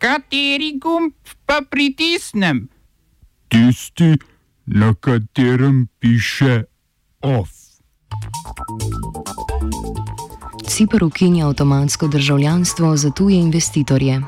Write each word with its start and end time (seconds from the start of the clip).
Kateri 0.00 0.78
gumb 0.80 1.12
pa 1.44 1.60
pritisnem? 1.70 2.68
Tisti, 3.48 4.16
na 4.66 4.94
katerem 4.94 5.88
piše 5.98 6.64
OF. 7.20 7.50
Cipr 10.68 11.04
ukinja 11.04 11.46
avtomatsko 11.46 12.08
državljanstvo 12.08 12.96
za 12.96 13.10
tuje 13.10 13.38
investitorje. 13.38 14.22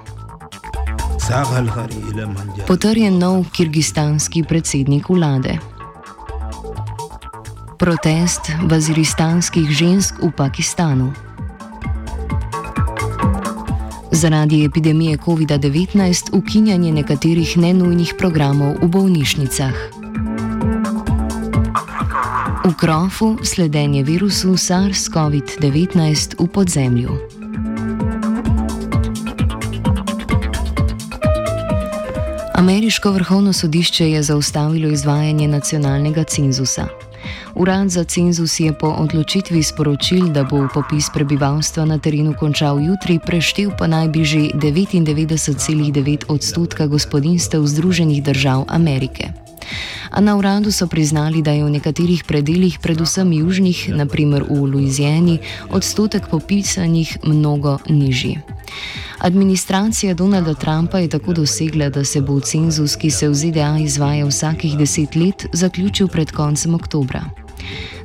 Potrjen 2.67 3.19
nov 3.19 3.45
kirgistanski 3.53 4.45
predsednik 4.49 5.09
vlade. 5.09 5.59
Protest 7.79 8.53
vaziristanskih 8.69 9.71
žensk 9.71 10.21
v 10.23 10.33
Pakistanu. 10.37 11.31
Zaradi 14.23 14.65
epidemije 14.65 15.17
COVID-19 15.17 16.30
ukinjanje 16.33 16.93
nekaterih 16.93 17.59
nenujnih 17.59 18.15
programov 18.19 18.77
v 18.83 18.87
bolnišnicah. 18.89 19.75
V 22.65 22.75
krofu 22.79 23.39
sledenje 23.43 24.03
virusu 24.03 24.55
SARS-CoV-19 24.55 26.39
v 26.39 26.47
podzemlju. 26.47 27.11
Ameriško 32.55 33.11
vrhovno 33.11 33.52
sodišče 33.52 34.11
je 34.11 34.23
zaustavilo 34.23 34.89
izvajanje 34.89 35.49
nacionalnega 35.49 36.25
cenzusa. 36.25 36.87
Urad 37.62 37.91
za 37.91 38.02
cenzus 38.05 38.61
je 38.61 38.73
po 38.75 38.91
odločitvi 38.91 39.62
sporočil, 39.62 40.34
da 40.34 40.43
bo 40.43 40.66
popis 40.66 41.07
prebivalstva 41.15 41.85
na 41.87 41.95
terenu 41.95 42.35
končal 42.35 42.83
jutri, 42.83 43.23
preštev 43.23 43.79
pa 43.79 43.87
naj 43.87 44.09
bi 44.11 44.27
že 44.27 44.51
99,9 44.59 46.27
odstotka 46.27 46.91
gospodinstev 46.91 47.62
Združenih 47.62 48.19
držav 48.19 48.66
Amerike. 48.66 49.30
A 50.10 50.18
na 50.18 50.35
uradu 50.35 50.74
so 50.74 50.90
priznali, 50.90 51.38
da 51.38 51.55
je 51.55 51.63
v 51.63 51.71
nekaterih 51.71 52.24
predeljih, 52.27 52.83
predvsem 52.83 53.30
južnih, 53.30 53.95
naprimer 53.95 54.43
v 54.43 54.66
Louisiani, 54.66 55.38
odstotek 55.71 56.27
popisanih 56.35 57.23
mnogo 57.23 57.79
nižji. 57.87 58.43
Administracija 59.23 60.15
Donalda 60.18 60.55
Trumpa 60.59 60.99
je 60.99 61.15
tako 61.15 61.33
dosegla, 61.33 61.95
da 61.95 62.02
se 62.05 62.21
bo 62.21 62.40
cenzus, 62.40 62.99
ki 62.99 63.10
se 63.10 63.29
v 63.29 63.35
ZDA 63.35 63.79
izvaja 63.79 64.27
vsakih 64.27 64.74
deset 64.74 65.14
let, 65.14 65.46
zaključil 65.52 66.08
pred 66.08 66.34
koncem 66.34 66.74
oktobra. 66.74 67.41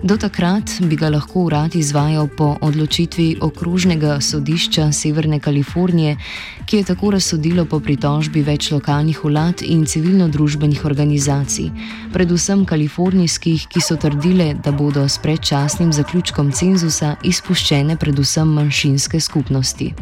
Do 0.03 0.17
takrat 0.17 0.71
bi 0.81 0.95
ga 0.95 1.09
lahko 1.09 1.47
urad 1.47 1.75
izvajal 1.75 2.27
po 2.37 2.57
odločitvi 2.61 3.37
okrožnega 3.41 4.19
sodišča 4.21 4.91
Severne 4.91 5.39
Kalifornije, 5.39 6.17
ki 6.65 6.77
je 6.77 6.83
tako 6.83 7.11
razsodilo 7.11 7.65
po 7.65 7.79
pritožbi 7.79 8.43
več 8.43 8.71
lokalnih 8.71 9.23
vlad 9.23 9.63
in 9.65 9.85
civilno-družbenih 9.85 10.85
organizacij, 10.85 11.71
predvsem 12.13 12.65
kalifornijskih, 12.65 13.67
ki 13.71 13.81
so 13.81 13.95
trdile, 13.95 14.53
da 14.63 14.71
bodo 14.71 15.07
s 15.07 15.17
predčasnim 15.23 15.93
zaključkom 15.93 16.51
cenzusa 16.51 17.15
izpuščene 17.23 17.97
predvsem 17.97 18.53
manjšinske 18.59 19.19
skupnosti. 19.19 19.93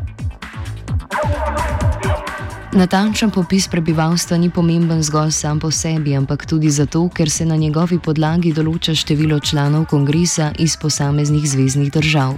Natančen 2.75 3.31
popis 3.31 3.69
prebivalstva 3.71 4.35
ni 4.37 4.49
pomemben 4.51 4.99
zgolj 5.03 5.31
sam 5.31 5.59
po 5.63 5.69
sebi, 5.71 6.11
ampak 6.11 6.43
tudi 6.45 6.67
zato, 6.69 7.05
ker 7.07 7.29
se 7.31 7.45
na 7.47 7.55
njegovi 7.55 8.01
podlagi 8.03 8.51
določa 8.51 8.91
število 8.91 9.37
članov 9.39 9.85
kongresa 9.87 10.49
iz 10.59 10.75
posameznih 10.75 11.45
zvezdnih 11.47 11.93
držav. 11.95 12.35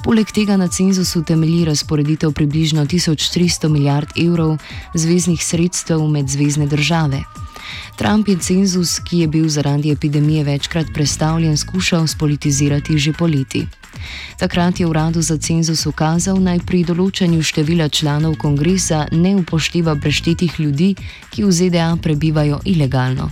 Poleg 0.00 0.32
tega 0.32 0.56
na 0.56 0.70
cenzusu 0.72 1.20
temelji 1.28 1.66
razporeditev 1.68 2.32
približno 2.32 2.86
1300 2.88 3.68
milijard 3.68 4.16
evrov 4.16 4.56
zvezdnih 4.96 5.44
sredstev 5.44 6.08
med 6.08 6.32
zvezdne 6.32 6.64
države. 6.64 7.20
Trump 7.96 8.28
je 8.28 8.36
cenzus, 8.38 8.98
ki 9.04 9.18
je 9.18 9.28
bil 9.28 9.48
zaradi 9.48 9.90
epidemije 9.90 10.44
večkrat 10.44 10.86
predstavljen, 10.94 11.56
skušal 11.56 12.06
spolitizirati 12.06 12.98
že 12.98 13.12
poleti. 13.12 13.66
Takrat 14.36 14.80
je 14.80 14.86
uradu 14.86 15.22
za 15.22 15.36
cenzus 15.38 15.86
ukazal 15.86 16.40
naj 16.40 16.62
pri 16.66 16.84
določanju 16.84 17.42
števila 17.42 17.88
članov 17.88 18.38
kongresa 18.40 19.06
ne 19.12 19.36
upošteva 19.36 19.96
preštetih 19.96 20.60
ljudi, 20.60 20.94
ki 21.30 21.44
v 21.44 21.52
ZDA 21.52 21.96
prebivajo 22.02 22.60
ilegalno. 22.64 23.30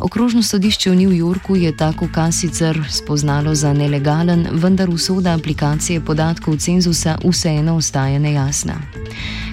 Okrožno 0.00 0.42
sodišče 0.42 0.90
v 0.90 0.96
New 0.96 1.14
Yorku 1.16 1.56
je 1.56 1.72
tako 1.76 2.04
ukaz 2.04 2.40
sicer 2.40 2.76
spoznalo 2.90 3.54
za 3.54 3.72
nelegalen, 3.72 4.48
vendar 4.52 4.90
usoda 4.90 5.32
aplikacije 5.32 6.00
podatkov 6.00 6.58
cenzusa 6.60 7.16
vseeno 7.24 7.76
ostaja 7.76 8.18
nejasna. 8.18 8.76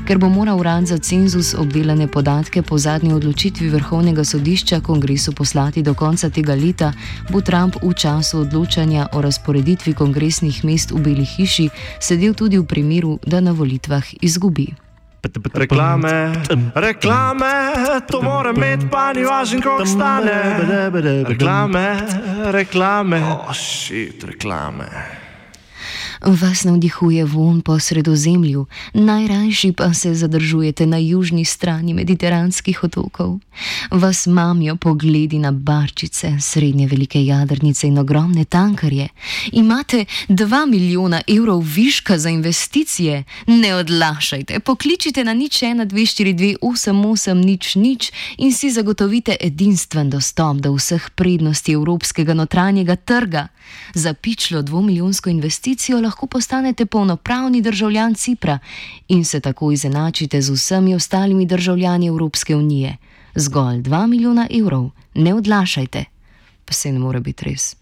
Ker 0.03 0.19
bo 0.19 0.27
moral 0.27 0.59
urad 0.59 0.83
za 0.85 0.97
cenzus 0.97 1.53
obdelane 1.55 2.07
podatke 2.07 2.61
po 2.61 2.77
zadnji 2.77 3.13
odločitvi 3.13 3.69
vrhovnega 3.69 4.23
sodišča 4.23 4.81
kongresu 4.83 5.31
poslati 5.31 5.83
do 5.83 5.93
konca 5.93 6.29
tega 6.29 6.55
leta, 6.55 6.91
bo 7.31 7.41
Trump 7.41 7.79
v 7.79 7.93
času 7.95 8.43
odločanja 8.43 9.07
o 9.13 9.21
razporeditvi 9.21 9.93
kongresnih 9.93 10.65
mest 10.65 10.91
v 10.91 10.99
Beli 10.99 11.25
hiši 11.25 11.69
sedel 11.99 12.35
tudi 12.35 12.59
v 12.59 12.67
primeru, 12.67 13.19
da 13.23 13.39
na 13.39 13.55
volitvah 13.55 14.03
izgubi. 14.21 14.75
Reklame, 15.55 16.35
reklame, 16.75 17.53
to 18.11 18.21
mora 18.21 18.51
imeti, 18.51 18.91
pa 18.91 19.13
ni 19.15 19.23
važno, 19.23 19.61
koliko 19.63 19.87
stane. 19.87 20.59
Reklame, 21.31 21.87
reklame, 22.51 23.23
ošit, 23.47 24.23
reklame. 24.23 25.22
Vas 26.25 26.63
navdihuje 26.63 27.25
von 27.25 27.61
po 27.61 27.79
sredozemlju, 27.79 28.65
najrajši 28.93 29.71
pa 29.71 29.93
se 29.93 30.15
zadržujete 30.15 30.85
na 30.85 30.97
južni 30.97 31.45
strani 31.45 31.93
mediteranskih 31.93 32.83
otokov. 32.83 33.39
Vas 33.91 34.27
mamijo 34.27 34.75
pogledi 34.75 35.39
na 35.39 35.51
barčice, 35.51 36.37
srednje 36.39 36.87
velike 36.87 37.25
jadrnice 37.25 37.87
in 37.87 37.97
ogromne 37.97 38.45
tankarje. 38.45 39.07
Imate 39.51 40.05
2 40.29 40.69
milijona 40.69 41.21
evrov 41.27 41.59
viška 41.59 42.17
za 42.17 42.29
investicije? 42.29 43.23
Ne 43.47 43.75
odlašajte, 43.75 44.59
pokličite 44.59 45.23
na 45.23 45.33
nič 45.33 45.61
1, 45.61 45.85
2, 45.85 46.23
4, 46.23 46.35
2, 46.35 46.55
8, 46.61 47.05
8, 47.05 47.33
nič, 47.33 47.75
nič 47.75 48.11
in 48.37 48.53
si 48.53 48.71
zagotovite 48.71 49.35
edinstven 49.39 50.09
dostop 50.09 50.57
do 50.57 50.73
vseh 50.73 51.09
prednosti 51.15 51.71
evropskega 51.71 52.33
notranjega 52.33 52.95
trga. 52.95 53.47
Za 53.93 54.13
pičlo 54.13 54.61
dvomilijonsko 54.61 55.29
investicijo 55.29 56.01
lahko 56.01 56.12
postanete 56.27 56.85
polnopravni 56.85 57.61
državljan 57.61 58.15
Cipra 58.15 58.59
in 59.07 59.25
se 59.25 59.39
tako 59.39 59.71
izenačite 59.71 60.41
z 60.41 60.49
vsemi 60.49 60.95
ostalimi 60.95 61.45
državljani 61.45 62.07
Evropske 62.07 62.55
unije. 62.55 62.97
Zgolj 63.35 63.81
2 63.81 64.07
milijona 64.07 64.47
evrov, 64.51 64.89
ne 65.13 65.33
odlašajte, 65.33 66.05
pa 66.65 66.73
se 66.73 66.91
ne 66.91 66.99
more 66.99 67.19
biti 67.19 67.45
res. 67.45 67.75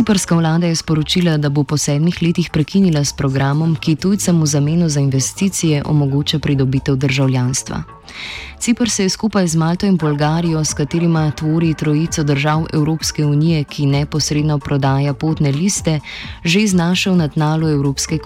Ciprska 0.00 0.34
vlada 0.34 0.66
je 0.66 0.76
sporočila, 0.76 1.36
da 1.36 1.48
bo 1.48 1.60
po 1.64 1.76
sedmih 1.76 2.22
letih 2.22 2.48
prekinila 2.50 3.04
s 3.04 3.12
programom, 3.12 3.74
ki 3.76 3.96
tujcem 4.00 4.40
v 4.40 4.46
zameno 4.46 4.88
za 4.88 5.00
investicije 5.00 5.82
omogoča 5.84 6.38
pridobitev 6.38 6.96
državljanstva. 6.96 7.82
Cipr 8.58 8.90
se 8.90 9.02
je 9.02 9.08
skupaj 9.08 9.46
z 9.46 9.56
Malto 9.56 9.86
in 9.86 9.96
Bolgarijo, 9.96 10.64
s 10.64 10.74
katerima 10.74 11.30
tvori 11.30 11.74
trojico 11.74 12.24
držav 12.24 12.64
Evropske 12.72 13.26
unije, 13.26 13.64
ki 13.64 13.86
neposredno 13.86 14.58
prodaja 14.58 15.14
potne 15.14 15.52
liste, 15.52 16.00
že 16.44 16.66
znašel 16.66 17.16
na 17.16 17.28
tnalu 17.28 17.68
Evropske 17.68 18.18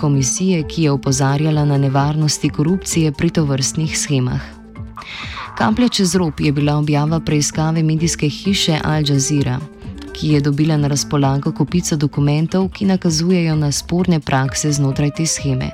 komisije, 0.00 0.62
ki 0.68 0.82
je 0.82 0.90
opozarjala 0.90 1.64
na 1.64 1.78
nevarnosti 1.78 2.50
korupcije 2.50 3.12
pri 3.12 3.30
tovrstnih 3.30 3.98
schemah. 3.98 4.42
Kaplja 5.58 5.88
čez 5.88 6.14
rob 6.14 6.40
je 6.40 6.52
bila 6.52 6.74
objava 6.76 7.20
preiskave 7.20 7.82
medijske 7.82 8.28
hiše 8.28 8.80
Al 8.84 9.02
Jazeera 9.06 9.60
ki 10.14 10.28
je 10.28 10.40
dobila 10.40 10.76
na 10.76 10.88
razpolago 10.88 11.52
kopico 11.52 11.96
dokumentov, 11.96 12.68
ki 12.68 12.86
nakazujejo 12.86 13.56
na 13.56 13.72
sporne 13.72 14.20
prakse 14.20 14.72
znotraj 14.72 15.10
te 15.10 15.26
scheme. 15.26 15.70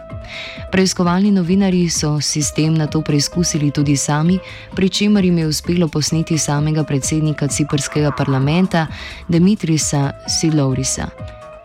Preiskovalni 0.72 1.30
novinari 1.30 1.88
so 1.88 2.20
sistem 2.20 2.74
na 2.74 2.86
to 2.86 3.02
preizkusili 3.02 3.70
tudi 3.70 3.96
sami, 3.96 4.38
pri 4.74 4.88
čemer 4.88 5.24
jim 5.24 5.38
je 5.38 5.46
uspelo 5.46 5.88
posneti 5.88 6.38
samega 6.38 6.84
predsednika 6.84 7.48
ciprskega 7.48 8.10
parlamenta 8.10 8.86
Dimitrisa 9.28 10.12
Silourisa, 10.28 11.08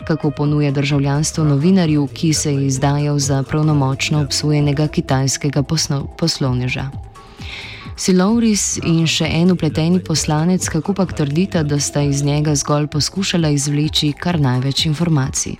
kako 0.07 0.31
ponuja 0.31 0.71
državljanstvo 0.71 1.43
novinarju, 1.43 2.07
ki 2.13 2.33
se 2.33 2.53
je 2.53 2.67
izdajal 2.67 3.19
za 3.19 3.43
pravnomočno 3.43 4.21
obsojenega 4.21 4.87
kitajskega 4.87 5.63
poslovneža. 6.17 7.14
Silouris 7.95 8.75
in 8.83 9.05
še 9.07 9.27
en 9.31 9.53
upleteni 9.53 10.01
poslanec, 10.03 10.67
kako 10.67 10.93
pa 10.93 11.05
trdita, 11.07 11.63
da 11.63 11.79
sta 11.79 12.01
iz 12.03 12.23
njega 12.23 12.55
zgolj 12.55 12.89
poskušala 12.91 13.49
izvleči 13.55 14.11
kar 14.19 14.39
največ 14.39 14.85
informacij. 14.85 15.55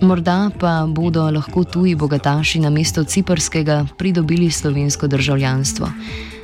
Morda 0.00 0.50
pa 0.60 0.86
bodo 0.88 1.26
lahko 1.30 1.64
tuji 1.64 1.94
bogataši 1.94 2.60
na 2.60 2.70
mesto 2.70 3.04
ciprskega 3.04 3.84
pridobili 3.98 4.50
slovensko 4.50 5.06
državljanstvo. 5.06 5.90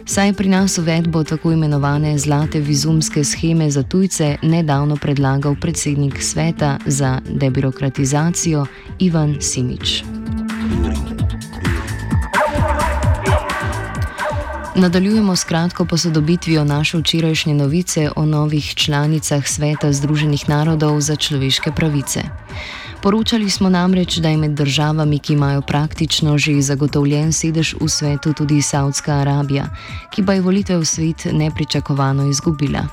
Saj 0.06 0.28
je 0.28 0.32
pri 0.32 0.48
nas 0.48 0.78
uvedbo 0.78 1.24
tako 1.24 1.52
imenovane 1.52 2.18
zlate 2.18 2.60
vizumske 2.60 3.24
scheme 3.24 3.70
za 3.70 3.82
tujce 3.82 4.36
nedavno 4.42 4.96
predlagal 4.96 5.56
predsednik 5.60 6.22
sveta 6.22 6.78
za 6.86 7.18
debirokratizacijo 7.30 8.66
Ivan 8.98 9.36
Simič. 9.40 10.02
Nadaljujemo 14.78 15.36
s 15.36 15.44
kratko 15.44 15.84
posodobitvijo 15.84 16.64
naše 16.64 16.98
včerajšnje 16.98 17.54
novice 17.54 18.10
o 18.16 18.26
novih 18.26 18.74
članicah 18.74 19.48
Sveta 19.48 19.92
Združenih 19.92 20.48
narodov 20.48 21.00
za 21.00 21.16
človeške 21.16 21.72
pravice. 21.72 22.22
Poročali 23.02 23.50
smo 23.50 23.68
namreč, 23.68 24.16
da 24.16 24.28
je 24.28 24.36
med 24.36 24.50
državami, 24.50 25.18
ki 25.18 25.32
imajo 25.32 25.62
praktično 25.62 26.38
že 26.38 26.60
zagotovljen 26.60 27.32
sedež 27.32 27.74
v 27.80 27.88
svetu, 27.88 28.32
tudi 28.32 28.62
Saudska 28.62 29.12
Arabija, 29.12 29.68
ki 30.12 30.26
pa 30.26 30.32
je 30.32 30.40
volitve 30.40 30.76
v 30.76 30.84
svet 30.84 31.24
nepričakovano 31.32 32.28
izgubila. 32.28 32.84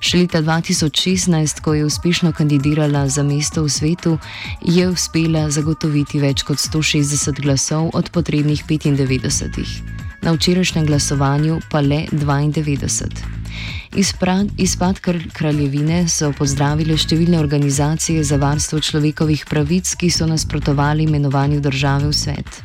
Še 0.00 0.18
leta 0.18 0.42
2016, 0.42 1.60
ko 1.60 1.74
je 1.74 1.84
uspešno 1.84 2.32
kandidirala 2.32 3.08
za 3.08 3.22
mesto 3.22 3.64
v 3.64 3.70
svetu, 3.70 4.18
je 4.60 4.88
uspela 4.88 5.48
zagotoviti 5.50 6.20
več 6.20 6.42
kot 6.42 6.60
160 6.60 7.40
glasov 7.40 7.90
od 7.94 8.10
potrebnih 8.10 8.64
95, 8.68 10.03
na 10.24 10.32
včerajšnjem 10.32 10.86
glasovanju 10.86 11.60
pa 11.70 11.80
le 11.80 12.06
92. 12.12 13.08
Izpad, 13.96 14.48
izpad 14.58 15.00
kraljevine 15.32 16.08
so 16.08 16.32
pozdravile 16.34 16.96
številne 16.98 17.38
organizacije 17.38 18.24
za 18.24 18.36
varstvo 18.42 18.80
človekovih 18.80 19.44
pravic, 19.50 19.94
ki 19.94 20.10
so 20.10 20.26
nasprotovali 20.26 21.06
imenovanju 21.06 21.60
države 21.60 22.10
v 22.10 22.16
svet. 22.18 22.62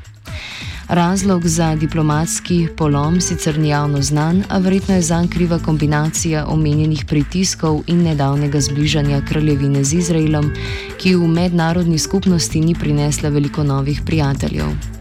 Razlog 0.90 1.46
za 1.46 1.76
diplomatski 1.76 2.68
polom 2.78 3.20
sicer 3.22 3.60
ni 3.60 3.70
javno 3.70 4.02
znan, 4.02 4.42
a 4.50 4.58
verjetno 4.58 4.96
je 4.96 5.02
zanj 5.06 5.28
kriva 5.30 5.60
kombinacija 5.60 6.48
omenjenih 6.50 7.06
pritiskov 7.06 7.84
in 7.88 8.02
nedavnega 8.04 8.62
zbližanja 8.62 9.22
kraljevine 9.30 9.84
z 9.84 10.00
Izraelom, 10.02 10.50
ki 10.98 11.14
v 11.16 11.28
mednarodni 11.28 12.00
skupnosti 12.00 12.62
ni 12.62 12.74
prinesla 12.74 13.30
veliko 13.30 13.64
novih 13.64 14.02
prijateljev. 14.06 14.99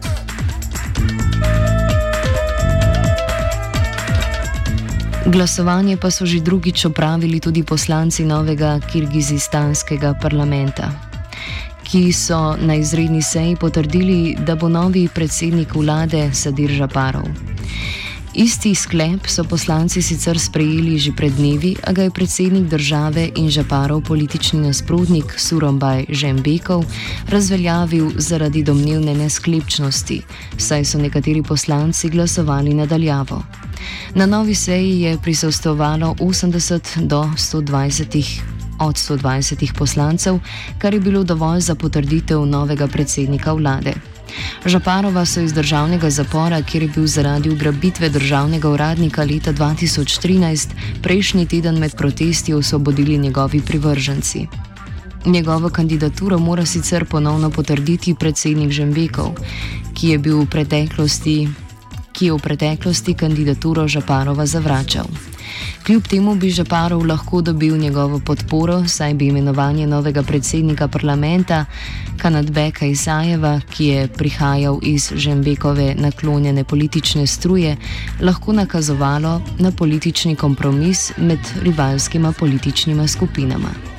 Glasovanje 5.29 5.93
pa 6.01 6.09
so 6.09 6.25
že 6.25 6.41
drugič 6.41 6.89
opravili 6.89 7.37
tudi 7.37 7.61
poslanci 7.61 8.25
novega 8.25 8.81
kirgizistanskega 8.81 10.17
parlamenta, 10.17 10.89
ki 11.85 12.09
so 12.09 12.57
na 12.57 12.73
izredni 12.73 13.21
seji 13.21 13.53
potrdili, 13.53 14.33
da 14.41 14.57
bo 14.57 14.65
novi 14.65 15.05
predsednik 15.05 15.77
vlade 15.77 16.33
Sadir 16.33 16.73
Žaparov. 16.73 17.29
Isti 18.33 18.75
sklep 18.75 19.25
so 19.27 19.43
poslanci 19.43 20.01
sicer 20.01 20.37
sprejeli 20.37 21.01
že 21.01 21.11
pred 21.17 21.33
dnevi, 21.33 21.73
a 21.81 21.89
ga 21.89 22.05
je 22.05 22.13
predsednik 22.13 22.69
države 22.69 23.29
in 23.35 23.49
Žaparov 23.49 24.05
politični 24.05 24.61
nasprotnik 24.61 25.33
Surombaj 25.33 26.05
Žembekov 26.09 26.85
razveljavil 27.25 28.11
zaradi 28.21 28.63
domnevne 28.63 29.17
nesklepčnosti, 29.17 30.21
saj 30.57 30.85
so 30.85 31.01
nekateri 31.01 31.41
poslanci 31.41 32.09
glasovali 32.09 32.73
nadaljavo. 32.73 33.41
Na 34.15 34.25
novi 34.25 34.55
seji 34.55 35.01
je 35.01 35.17
prisostovalo 35.17 36.15
80 36.19 37.07
do 37.09 37.23
120 37.33 38.41
od 38.79 38.95
120 38.95 39.73
poslancev, 39.73 40.39
kar 40.77 40.93
je 40.93 40.99
bilo 40.99 41.23
dovolj 41.23 41.59
za 41.59 41.75
potrditev 41.75 42.45
novega 42.45 42.87
predsednika 42.87 43.53
vlade. 43.53 44.18
Žaparova 44.65 45.25
so 45.25 45.41
iz 45.41 45.53
državnega 45.53 46.09
zapora, 46.09 46.61
kjer 46.61 46.83
je 46.83 46.89
bil 46.95 47.07
zaradi 47.07 47.49
ugrabitve 47.49 48.09
državnega 48.09 48.69
uradnika 48.69 49.23
leta 49.23 49.53
2013, 49.53 50.67
prejšnji 51.01 51.45
teden 51.45 51.79
med 51.79 51.95
protesti 51.95 52.53
osvobodili 52.53 53.17
njegovi 53.17 53.61
privrženci. 53.61 54.47
Njegovo 55.25 55.69
kandidaturo 55.69 56.39
mora 56.39 56.65
sicer 56.65 57.05
ponovno 57.05 57.49
potrditi 57.49 58.15
predsednik 58.15 58.71
Žembekov, 58.71 59.35
ki 59.93 60.07
je 60.09 60.17
bil 60.17 60.41
v 60.41 60.45
preteklosti 60.45 61.47
ki 62.19 62.25
je 62.25 62.35
v 62.35 62.43
preteklosti 62.43 63.15
kandidaturo 63.15 63.87
Žaparova 63.87 64.43
zavračal. 64.43 65.07
Kljub 65.85 66.07
temu 66.07 66.35
bi 66.35 66.49
Žaparov 66.49 67.05
lahko 67.05 67.41
dobil 67.41 67.77
njegovo 67.77 68.19
podporo, 68.19 68.87
saj 68.87 69.13
bi 69.13 69.27
imenovanje 69.27 69.87
novega 69.87 70.23
predsednika 70.23 70.87
parlamenta 70.87 71.65
Kanadbeka 72.17 72.85
Isajeva, 72.85 73.59
ki 73.71 73.85
je 73.85 74.07
prihajal 74.07 74.79
iz 74.83 75.11
Žembekove 75.15 75.95
naklonjene 75.97 76.63
politične 76.63 77.27
struje, 77.27 77.77
lahko 78.21 78.53
nakazovalo 78.53 79.41
na 79.59 79.71
politični 79.71 80.35
kompromis 80.35 81.11
med 81.17 81.39
rivalskima 81.61 82.31
političnima 82.31 83.07
skupinama. 83.07 83.98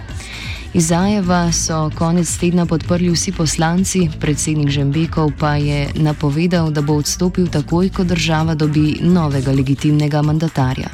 Izajeva 0.75 1.53
so 1.53 1.91
konec 1.99 2.31
tedna 2.39 2.67
podprli 2.67 3.11
vsi 3.11 3.33
poslanci, 3.33 4.07
predsednik 4.21 4.71
Žembekov 4.71 5.33
pa 5.39 5.59
je 5.59 5.91
napovedal, 5.95 6.71
da 6.71 6.83
bo 6.83 6.95
odstopil 6.95 7.51
takoj, 7.51 7.91
ko 7.91 8.05
država 8.05 8.55
dobi 8.55 9.03
novega 9.03 9.51
legitimnega 9.51 10.23
mandatarja. 10.23 10.87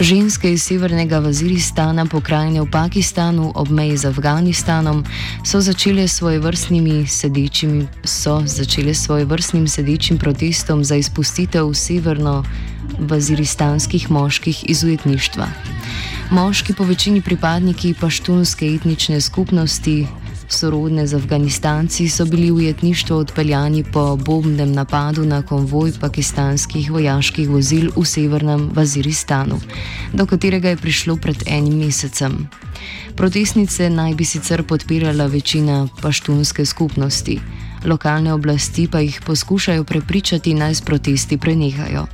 Ženske 0.00 0.52
iz 0.52 0.62
severnega 0.62 1.18
Vaziristana, 1.18 2.06
pokrajine 2.06 2.60
v 2.60 2.70
Pakistanu, 2.70 3.52
ob 3.54 3.68
meji 3.68 3.96
z 3.96 4.04
Afganistanom, 4.04 5.04
so 5.44 5.60
začele 5.60 6.08
svoje 6.08 6.40
vrstnimi 6.40 7.06
sedečimi, 7.06 7.86
so 8.04 8.40
začele 8.46 8.94
svoje 8.94 9.24
vrstnim 9.24 9.68
sedečim 9.68 10.18
protestom 10.18 10.84
za 10.84 10.96
izpustitev 10.96 11.72
severno 11.74 12.44
vaziristanskih 12.98 14.10
moških 14.10 14.70
iz 14.70 14.84
ujetništva. 14.84 15.46
Moški, 16.30 16.74
po 16.74 16.84
večini 16.84 17.20
pripadniki 17.22 17.94
paštunske 18.00 18.66
etnične 18.66 19.20
skupnosti, 19.20 20.06
sorodne 20.48 21.06
z 21.06 21.14
Afganistanci, 21.14 22.08
so 22.08 22.24
bili 22.24 22.50
v 22.50 22.54
ujetništvo 22.54 23.16
odpeljani 23.16 23.84
po 23.84 24.16
bombnem 24.16 24.72
napadu 24.72 25.24
na 25.24 25.42
konvoj 25.42 25.92
pakistanskih 26.00 26.90
vojaških 26.90 27.48
vozil 27.48 27.90
v 27.96 28.04
severnem 28.04 28.70
Vaziristanu, 28.74 29.60
do 30.12 30.26
katerega 30.26 30.68
je 30.68 30.76
prišlo 30.76 31.16
pred 31.16 31.42
enim 31.46 31.78
mesecem. 31.78 32.48
Protestnice 33.16 33.90
naj 33.90 34.14
bi 34.14 34.24
sicer 34.24 34.62
podpirala 34.62 35.26
večina 35.26 35.88
paštunske 36.02 36.66
skupnosti, 36.66 37.40
lokalne 37.84 38.32
oblasti 38.32 38.88
pa 38.88 39.00
jih 39.00 39.20
poskušajo 39.26 39.84
prepričati, 39.84 40.54
naj 40.54 40.74
s 40.74 40.80
protesti 40.80 41.38
prenehajo. 41.38 42.06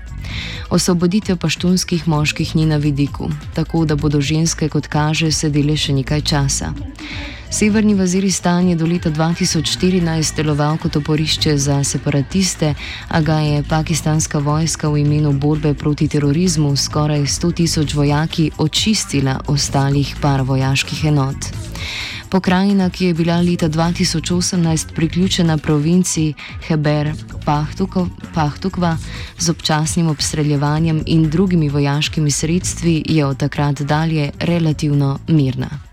Osvoboditev 0.70 1.36
paštunskih 1.36 2.08
moških 2.08 2.56
ni 2.56 2.66
na 2.66 2.76
vidiku, 2.76 3.30
tako 3.54 3.84
da 3.84 3.96
bodo 3.96 4.20
ženske, 4.20 4.68
kot 4.68 4.86
kaže, 4.86 5.32
sedele 5.32 5.76
še 5.76 5.92
nekaj 5.92 6.20
časa. 6.20 6.72
Severni 7.50 7.94
Vaziristan 7.94 8.68
je 8.68 8.76
do 8.76 8.86
leta 8.86 9.10
2014 9.10 10.36
deloval 10.36 10.78
kot 10.78 10.96
oporišče 10.96 11.56
za 11.58 11.84
separatiste, 11.84 12.74
a 13.08 13.20
ga 13.20 13.38
je 13.42 13.64
pakistanska 13.66 14.38
vojska 14.38 14.88
v 14.88 15.02
imenu 15.02 15.32
borbe 15.32 15.74
proti 15.74 16.08
terorizmu 16.08 16.76
skoraj 16.76 17.26
100 17.26 17.52
tisoč 17.54 17.94
vojaki 17.94 18.50
očistila 18.58 19.40
ostalih 19.46 20.14
par 20.22 20.42
vojaških 20.42 21.04
enot. 21.04 21.50
Pokrajina, 22.30 22.90
ki 22.90 23.04
je 23.04 23.14
bila 23.14 23.40
leta 23.40 23.68
2018 23.68 24.94
priključena 24.94 25.58
provinciji 25.58 26.34
Heber 26.68 27.12
Pahtukva 28.34 28.96
z 29.38 29.50
občasnim 29.50 30.08
obstreljevanjem 30.08 31.02
in 31.06 31.30
drugimi 31.30 31.68
vojaškimi 31.68 32.30
sredstvi, 32.30 33.04
je 33.08 33.26
od 33.26 33.36
takrat 33.36 33.82
dalje 33.82 34.30
relativno 34.40 35.18
mirna. 35.28 35.89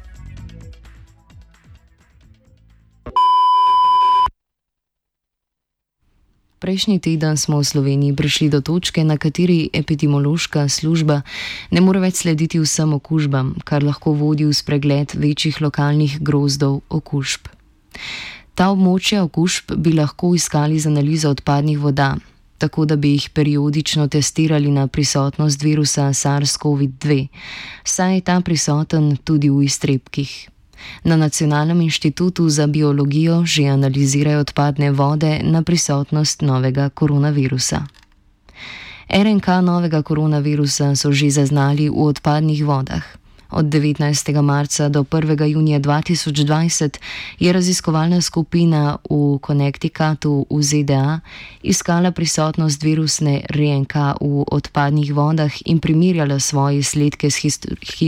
Prejšnji 6.68 7.00
teden 7.00 7.40
smo 7.40 7.64
v 7.64 7.64
Sloveniji 7.64 8.12
prišli 8.12 8.52
do 8.52 8.60
točke, 8.60 9.00
na 9.00 9.16
kateri 9.16 9.72
epidemiološka 9.72 10.68
služba 10.68 11.24
ne 11.72 11.80
more 11.80 12.04
več 12.04 12.28
slediti 12.28 12.60
vsem 12.60 12.92
okužbam, 12.92 13.56
kar 13.64 13.88
lahko 13.88 14.12
vodi 14.12 14.44
v 14.44 14.52
spregled 14.52 15.16
večjih 15.16 15.64
lokalnih 15.64 16.20
grozdov 16.20 16.84
okužb. 16.92 17.48
Ta 18.52 18.68
območja 18.76 19.24
okužb 19.24 19.80
bi 19.80 19.96
lahko 19.96 20.36
iskali 20.36 20.76
z 20.76 20.92
analizo 20.92 21.32
odpadnih 21.32 21.80
voda, 21.80 22.20
tako 22.60 22.84
da 22.84 23.00
bi 23.00 23.16
jih 23.16 23.32
periodično 23.32 24.12
testirali 24.12 24.68
na 24.68 24.92
prisotnost 24.92 25.64
virusa 25.64 26.12
SARS-CoV-2, 26.12 27.32
saj 27.88 28.20
je 28.20 28.28
ta 28.28 28.44
prisoten 28.44 29.16
tudi 29.24 29.48
v 29.48 29.64
iztrebkih. 29.72 30.57
Na 31.04 31.18
Nacionalnem 31.18 31.82
inštitutu 31.82 32.50
za 32.50 32.68
biologijo 32.68 33.46
že 33.46 33.68
analizirajo 33.68 34.40
odpadne 34.40 34.92
vode 34.92 35.40
na 35.44 35.62
prisotnost 35.62 36.42
novega 36.42 36.90
koronavirusa. 36.90 37.88
RNK 39.10 39.48
novega 39.64 40.02
koronavirusa 40.04 40.96
so 40.96 41.12
že 41.12 41.32
zaznali 41.32 41.90
v 41.90 41.96
odpadnih 41.96 42.66
vodah. 42.66 43.17
Od 43.52 43.66
19. 43.66 44.42
marca 44.42 44.90
do 44.90 45.04
1. 45.04 45.46
junija 45.46 45.80
2020 45.80 46.98
je 47.40 47.54
raziskovalna 47.54 48.22
skupina 48.22 48.98
v 49.10 49.40
Connecticutu 49.48 50.46
v 50.50 50.64
ZDA 50.64 51.20
iskala 51.64 52.12
prisotnost 52.12 52.84
virusne 52.84 53.42
RNK 53.50 53.96
v 54.22 54.44
odpadnih 54.52 55.14
vodah 55.14 55.52
in 55.66 55.80
primerjala 55.80 56.40
svoje 56.40 56.84
sledke 56.84 57.32
s, 57.32 57.40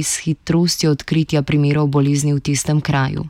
s 0.03 0.19
hitrostjo 0.23 0.91
odkritja 0.91 1.41
primerov 1.41 1.87
bolezni 1.87 2.33
v 2.33 2.39
tistem 2.39 2.81
kraju. 2.81 3.25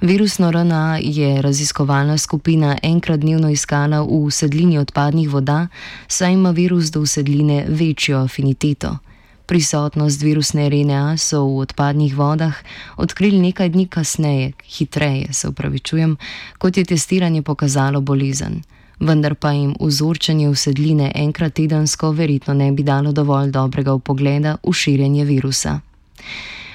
Virusno 0.00 0.50
RNA 0.50 0.98
je 1.02 1.42
raziskovalna 1.42 2.18
skupina 2.18 2.78
enkrat 2.82 3.20
dnevno 3.20 3.50
iskala 3.50 4.00
v 4.02 4.30
sedlini 4.30 4.78
odpadnih 4.78 5.28
voda, 5.28 5.68
saj 6.08 6.32
ima 6.32 6.50
virus 6.50 6.90
do 6.90 7.06
sedline 7.06 7.64
večjo 7.68 8.18
afiniteto. 8.18 9.09
Prisotnost 9.50 10.22
virusne 10.22 10.68
RNA 10.70 11.18
so 11.18 11.42
v 11.42 11.66
odpadnih 11.66 12.14
vodah 12.14 12.54
odkrili 13.02 13.40
nekaj 13.42 13.74
dni 13.74 13.88
kasneje, 13.90 14.52
hitreje 14.62 15.32
se 15.34 15.48
upravičujem, 15.48 16.16
kot 16.58 16.76
je 16.76 16.84
testiranje 16.84 17.42
pokazalo 17.42 18.00
bolezen. 18.00 18.62
Vendar 19.00 19.34
pa 19.34 19.50
jim 19.50 19.74
vzorčanje 19.80 20.48
usedline 20.48 21.10
enkrat 21.14 21.58
tedensko 21.58 22.12
verjetno 22.12 22.54
ne 22.54 22.70
bi 22.72 22.86
dalo 22.86 23.12
dovolj 23.12 23.50
dobrega 23.50 23.94
upogleda 23.94 24.56
v 24.62 24.72
širjenje 24.72 25.24
virusa. 25.24 25.80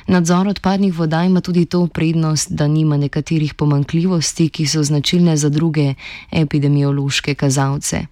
Nadzor 0.08 0.48
odpadnih 0.48 1.00
voda 1.00 1.24
ima 1.24 1.42
tudi 1.42 1.66
to 1.66 1.88
prednost, 1.88 2.52
da 2.52 2.68
nima 2.68 2.98
nekaterih 2.98 3.54
pomankljivosti, 3.54 4.50
ki 4.50 4.68
so 4.68 4.84
značilne 4.84 5.38
za 5.38 5.50
druge 5.50 5.94
epidemiološke 6.32 7.36
kazalce. 7.36 8.06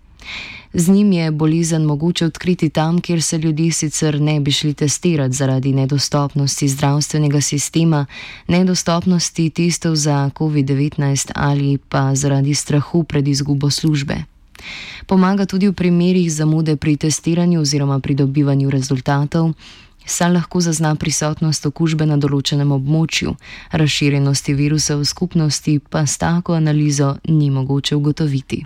Z 0.76 0.90
njim 0.90 1.12
je 1.12 1.32
bolezen 1.32 1.84
mogoče 1.84 2.26
odkriti 2.26 2.70
tam, 2.70 3.02
kjer 3.02 3.22
se 3.22 3.38
ljudje 3.38 3.72
sicer 3.72 4.22
ne 4.22 4.40
bi 4.40 4.52
šli 4.52 4.74
testirati 4.74 5.36
zaradi 5.36 5.74
nedostopnosti 5.74 6.68
zdravstvenega 6.68 7.42
sistema, 7.42 8.06
nedostopnosti 8.48 9.50
testov 9.50 9.96
za 9.96 10.30
COVID-19 10.38 11.32
ali 11.36 11.78
pa 11.78 12.16
zaradi 12.16 12.54
strahu 12.54 13.04
pred 13.04 13.28
izgubo 13.28 13.70
službe. 13.70 14.16
Pomaga 15.08 15.46
tudi 15.46 15.68
v 15.68 15.74
primerih 15.74 16.34
zamude 16.34 16.76
pri 16.76 16.98
testiranju 16.98 17.62
oziroma 17.62 18.00
pridobivanju 18.00 18.70
rezultatov, 18.70 19.54
saj 20.06 20.32
lahko 20.32 20.62
zazna 20.62 20.96
prisotnost 20.96 21.66
okužbe 21.66 22.06
na 22.06 22.18
določenem 22.18 22.72
območju, 22.72 23.36
razširjenosti 23.72 24.54
virusa 24.54 24.96
v 24.96 25.06
skupnosti 25.06 25.80
pa 25.90 26.06
s 26.06 26.18
tako 26.18 26.54
analizo 26.54 27.18
ni 27.28 27.50
mogoče 27.50 27.96
ugotoviti. 27.96 28.66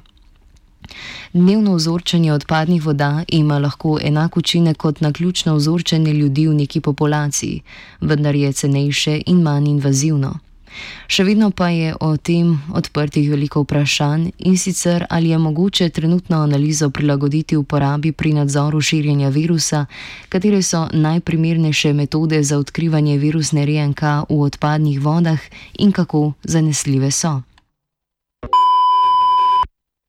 Dnevno 1.34 1.75
vzorčenje 1.75 2.34
odpadnih 2.34 2.86
voda 2.86 3.24
ima 3.27 3.60
lahko 3.60 4.00
enak 4.01 4.38
učinek 4.38 4.77
kot 4.77 5.01
na 5.01 5.13
ključno 5.13 5.56
vzorčenje 5.56 6.13
ljudi 6.13 6.48
v 6.48 6.53
neki 6.53 6.82
populaciji, 6.82 7.62
vendar 8.01 8.36
je 8.36 8.53
cenejše 8.53 9.22
in 9.25 9.41
manj 9.41 9.70
invazivno. 9.70 10.39
Še 11.08 11.24
vedno 11.24 11.50
pa 11.51 11.70
je 11.72 11.94
o 12.03 12.10
tem 12.17 12.51
odprtih 12.75 13.29
veliko 13.32 13.63
vprašanj 13.63 14.27
in 14.50 14.58
sicer 14.58 15.06
ali 15.10 15.32
je 15.32 15.38
mogoče 15.38 15.89
trenutno 15.89 16.41
analizo 16.44 16.89
prilagoditi 16.89 17.58
uporabi 17.58 18.12
pri 18.12 18.34
nadzoru 18.34 18.82
širjenja 18.82 19.29
virusa, 19.29 19.86
katere 20.29 20.62
so 20.62 20.88
najprimernejše 20.94 21.94
metode 21.94 22.44
za 22.44 22.60
odkrivanje 22.60 23.17
virusne 23.17 23.65
RNK 23.65 24.01
v 24.29 24.41
odpadnih 24.51 25.01
vodah 25.01 25.39
in 25.79 25.91
kako 25.91 26.34
zanesljive 26.44 27.12
so. 27.12 27.47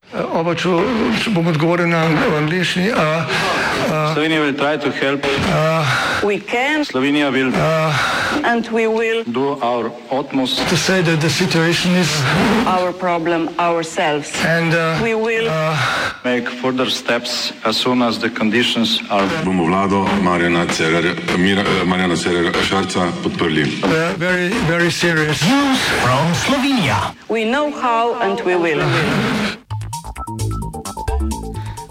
Oba, 0.08 0.54
če, 0.56 0.70
če 1.20 1.30
bom 1.36 1.46
odgovoril 1.50 1.90
na 1.92 2.06
angliški. 2.38 2.88
Slovenija 4.14 4.40
bo 4.40 4.52
poskušala 4.56 5.18
pomagati. 5.20 6.84
Slovenija 6.88 7.28
bo 7.30 7.36
naredila 7.36 7.92
svoj 8.64 9.90
utmost, 10.10 10.62
da 10.64 10.64
bo 10.64 10.76
rekla, 10.88 11.16
da 11.16 11.26
je 11.26 11.30
situacija 11.30 11.92
naš 12.64 12.92
problem, 13.00 13.48
naš 13.58 13.86
in 14.48 14.70
da 14.72 14.96
bomo 15.00 15.28
naredili 15.28 15.50
nadaljnje 16.24 16.44
korake, 16.60 17.52
as 17.64 17.76
soon 17.76 18.02
as 18.02 18.18
the 18.18 18.30
conditions 18.38 19.00
are. 19.10 19.28
Bomo 19.44 19.64
vlado 19.64 20.08
Marjana 20.22 20.64
Cererera 20.66 22.16
Cerer, 22.16 22.52
Šarca 22.64 23.12
podprli. 23.22 23.64
Very, 24.16 24.48
very 24.68 24.90
serious. 24.90 25.42
News 25.42 25.78
from 26.02 26.34
Slovenia. 26.34 27.12
We 27.28 27.44
know 27.44 27.70
how 27.70 28.14
and 28.20 28.40
we 28.40 28.56
will. 28.56 28.82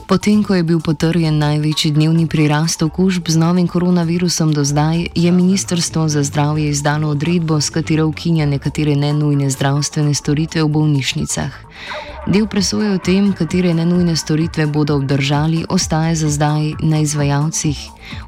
Potem, 0.07 0.39
ko 0.39 0.55
je 0.55 0.63
bil 0.63 0.79
potrjen 0.79 1.35
največji 1.35 1.91
dnevni 1.91 2.31
prirast 2.31 2.79
okužb 2.79 3.27
z 3.27 3.35
novim 3.35 3.67
koronavirusom 3.67 4.53
do 4.55 4.63
zdaj, 4.63 5.11
je 5.11 5.31
Ministrstvo 5.31 6.07
za 6.07 6.23
zdravje 6.23 6.69
izdalo 6.69 7.11
odredbo, 7.11 7.59
s 7.59 7.67
katero 7.69 8.07
ukinja 8.07 8.45
nekatere 8.47 8.95
nenujne 8.95 9.49
zdravstvene 9.51 10.13
storitve 10.15 10.63
v 10.63 10.69
bolnišnicah. 10.71 11.51
Del 12.27 12.47
presoje 12.47 12.95
o 12.95 13.01
tem, 13.03 13.33
katere 13.35 13.73
nenujne 13.75 14.15
storitve 14.15 14.67
bodo 14.71 14.95
obdržali, 14.95 15.65
ostaje 15.67 16.15
za 16.15 16.31
zdaj 16.31 16.79
na 16.79 17.03
izvajalcih. 17.03 17.75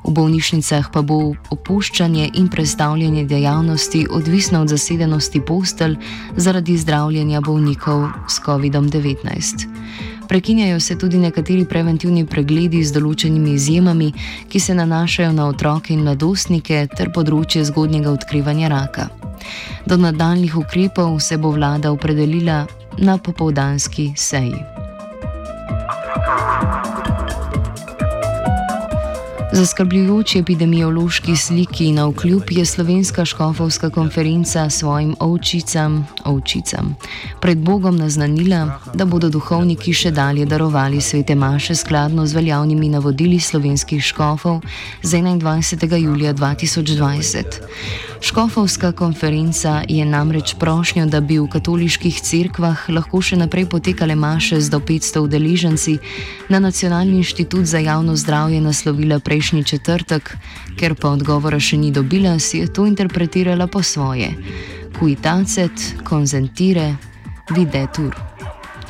V 0.04 0.12
bolnišnicah 0.12 0.92
pa 0.92 1.00
bo 1.00 1.32
opuščanje 1.48 2.36
in 2.36 2.52
predstavljanje 2.52 3.24
dejavnosti 3.24 4.04
odvisno 4.12 4.68
od 4.68 4.76
zasedenosti 4.76 5.40
postelj 5.40 5.96
zaradi 6.36 6.76
zdravljenja 6.78 7.40
bolnikov 7.40 8.12
s 8.28 8.44
COVID-19. 8.44 10.19
Prekinjajo 10.30 10.80
se 10.80 10.98
tudi 10.98 11.18
nekateri 11.18 11.66
preventivni 11.66 12.22
pregledi 12.26 12.84
z 12.86 12.94
določenimi 12.94 13.56
izjemami, 13.58 14.12
ki 14.46 14.60
se 14.62 14.76
nanašajo 14.78 15.32
na 15.34 15.48
otroke 15.50 15.90
in 15.96 16.04
mladostnike 16.06 16.84
ter 16.94 17.10
področje 17.16 17.66
zgodnjega 17.72 18.14
odkrivanja 18.14 18.70
raka. 18.70 19.08
Do 19.90 19.98
nadaljnih 19.98 20.60
ukrepov 20.62 21.18
se 21.20 21.38
bo 21.42 21.50
vlada 21.58 21.90
opredelila 21.90 22.68
na 23.02 23.18
popovdanski 23.18 24.14
seji. 24.16 24.79
Zaskrbljujoči 29.60 30.39
epidemiološki 30.39 31.36
sliki 31.36 31.92
na 31.92 32.06
vkljub 32.08 32.44
je 32.50 32.66
slovenska 32.66 33.25
škofovska 33.25 33.89
konferenca 33.89 34.70
svojim 34.70 35.16
ovčicam, 35.20 36.08
ovčicam 36.25 36.96
pred 37.42 37.58
Bogom 37.58 37.98
naznanila, 37.98 38.80
da 38.94 39.06
bodo 39.06 39.30
duhovniki 39.30 39.94
še 39.94 40.12
dalje 40.12 40.46
darovali 40.46 41.01
svete 41.01 41.36
maše 41.36 41.75
skladno 41.75 42.25
z 42.25 42.34
veljavnimi 42.39 42.89
navodili 42.89 43.39
slovenskih 43.39 44.04
škofov 44.04 44.62
z 45.04 45.20
21. 45.20 45.96
julija 45.96 46.34
2020. 46.34 48.09
Škofovska 48.22 48.92
konferenca 48.92 49.84
je 49.88 50.06
namreč 50.06 50.56
prošnjo, 50.60 51.06
da 51.06 51.22
bi 51.22 51.40
v 51.40 51.48
katoliških 51.48 52.22
cerkvah 52.22 52.90
lahko 52.90 53.22
še 53.24 53.40
naprej 53.40 53.66
potekale 53.72 54.16
maše 54.16 54.60
z 54.60 54.70
do 54.70 54.80
500 54.80 55.24
udeleženci, 55.24 55.98
na 56.50 56.60
Nacionalni 56.60 57.18
inštitut 57.24 57.66
za 57.66 57.80
javno 57.80 58.16
zdravje 58.16 58.62
naslovila 58.62 59.20
prejšnji 59.20 59.64
četrtek, 59.64 60.36
ker 60.76 60.96
pa 61.00 61.16
odgovora 61.16 61.60
še 61.60 61.78
ni 61.78 61.92
dobila, 61.96 62.36
si 62.40 62.60
je 62.60 62.68
to 62.68 62.86
interpretirala 62.86 63.68
po 63.68 63.84
svoje. 63.84 64.36
Kuitacet, 65.00 66.04
konzentire, 66.04 66.96
videtur. 67.56 68.16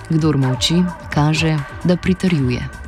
Kdor 0.10 0.38
molči, 0.42 0.82
kaže, 1.14 1.54
da 1.86 1.96
pritrjuje. 1.96 2.79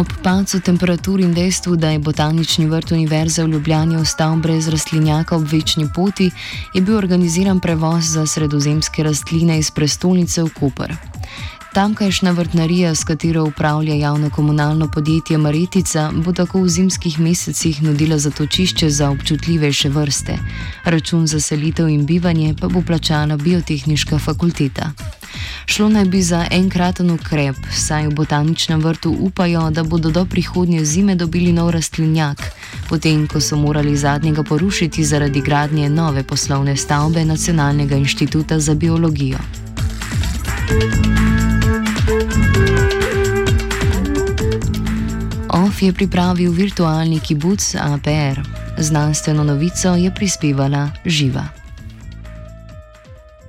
Ob 0.00 0.08
pacu 0.22 0.60
temperatur 0.60 1.20
in 1.20 1.34
dejstvu, 1.34 1.76
da 1.76 1.90
je 1.90 1.98
botanični 1.98 2.66
vrt 2.66 2.92
Univerze 2.92 3.44
v 3.44 3.48
Ljubljani 3.48 3.96
ostal 3.96 4.36
brez 4.36 4.68
rastlinjaka 4.68 5.36
ob 5.36 5.44
večni 5.52 5.88
poti, 5.94 6.30
je 6.74 6.80
bil 6.80 6.96
organiziran 6.96 7.60
prevoz 7.60 8.04
za 8.04 8.26
sredozemske 8.26 9.02
rastline 9.02 9.58
iz 9.58 9.70
prestolnice 9.70 10.42
v 10.42 10.48
Koper. 10.60 11.09
Tamkajšnja 11.74 12.30
vrtnarija, 12.30 12.94
s 12.94 13.04
katero 13.04 13.44
upravlja 13.44 13.94
javno 13.94 14.30
komunalno 14.30 14.88
podjetje 14.88 15.38
Maretica, 15.38 16.10
bo 16.14 16.32
tako 16.32 16.62
v 16.62 16.68
zimskih 16.68 17.20
mesecih 17.20 17.82
nudila 17.82 18.18
zatočišče 18.18 18.90
za 18.90 19.10
občutljivejše 19.10 19.88
vrste. 19.88 20.38
Račun 20.84 21.26
za 21.26 21.40
selitev 21.40 21.88
in 21.88 22.06
bivanje 22.06 22.54
pa 22.60 22.68
bo 22.68 22.82
plačala 22.86 23.36
biotehniška 23.36 24.18
fakulteta. 24.18 24.90
Šlo 25.66 25.88
naj 25.88 26.04
bi 26.04 26.22
za 26.22 26.46
enkraten 26.50 27.10
ukrep, 27.10 27.56
saj 27.72 28.06
v 28.06 28.14
botaničnem 28.14 28.80
vrtu 28.80 29.16
upajo, 29.20 29.70
da 29.70 29.82
bodo 29.82 30.10
do 30.10 30.24
prihodnje 30.24 30.84
zime 30.84 31.14
dobili 31.14 31.52
nov 31.52 31.70
rastlinjak, 31.70 32.42
potem 32.88 33.28
ko 33.28 33.40
so 33.40 33.56
morali 33.56 33.96
zadnjega 33.96 34.42
porušiti 34.42 35.04
zaradi 35.04 35.40
gradnje 35.40 35.88
nove 35.88 36.22
poslovne 36.22 36.76
stavbe 36.76 37.24
Nacionalnega 37.24 37.96
inštituta 37.96 38.58
za 38.58 38.74
biologijo. 38.74 39.38
OF 40.70 41.19
je 45.82 45.92
pripravil 45.92 46.52
virtualni 46.52 47.20
kibuc 47.20 47.74
APR. 47.74 48.40
Znanstveno 48.78 49.44
novico 49.44 49.94
je 49.94 50.14
prispevala 50.14 50.90
živa. 51.04 51.59